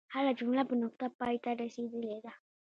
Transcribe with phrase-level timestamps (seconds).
[0.13, 2.31] هره جمله په نقطه پای ته رسیدلې ده.